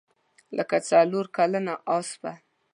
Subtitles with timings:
[0.57, 2.31] لکه څلورکلنه اسپه.